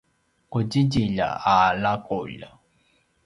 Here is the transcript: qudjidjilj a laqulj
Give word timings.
qudjidjilj 0.51 1.19
a 1.53 1.55
laqulj 1.81 2.41